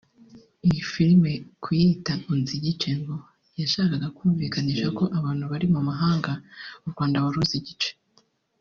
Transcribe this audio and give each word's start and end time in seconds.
Iyi 0.67 0.81
Filme 0.91 1.31
kuyita 1.63 2.13
“Unzi 2.31 2.53
Igice” 2.59 2.89
ngo 2.99 3.15
yashakaga 3.59 4.07
kumvikanisha 4.17 4.87
ko 4.97 5.03
abantu 5.17 5.43
bari 5.51 5.67
mu 5.73 5.81
mahanga 5.89 6.31
u 6.85 6.87
Rwanda 6.91 7.23
baruzi 7.25 7.55
igice 7.61 7.91